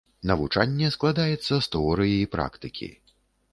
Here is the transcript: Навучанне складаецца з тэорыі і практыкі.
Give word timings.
Навучанне 0.29 0.89
складаецца 0.95 1.45
з 1.45 1.61
тэорыі 1.77 2.17
і 2.25 2.27
практыкі. 2.39 2.93